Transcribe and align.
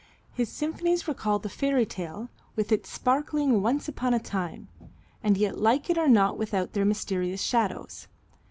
His 0.33 0.49
symphonies 0.49 1.07
recall 1.07 1.37
the 1.37 1.47
fairy 1.47 1.85
tale, 1.85 2.29
with 2.55 2.71
its 2.71 2.89
sparkling 2.89 3.61
"once 3.61 3.87
upon 3.87 4.15
a 4.15 4.19
time," 4.19 4.67
and 5.21 5.37
yet 5.37 5.59
like 5.61 5.91
it 5.91 5.97
are 5.99 6.09
not 6.09 6.39
without 6.39 6.73
their 6.73 6.85
mysterious 6.85 7.43
shadows. 7.43 8.07